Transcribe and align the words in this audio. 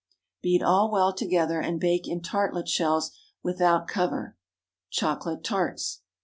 Beat 0.41 0.63
all 0.63 0.89
well 0.91 1.13
together, 1.13 1.59
and 1.61 1.79
bake 1.79 2.07
in 2.07 2.21
tartlet 2.23 2.67
shells 2.67 3.11
without 3.43 3.87
cover. 3.87 4.35
CHOCOLATE 4.89 5.43
TARTS. 5.43 6.01